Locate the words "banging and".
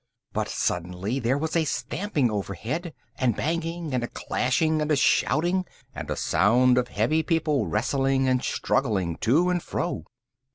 3.35-4.03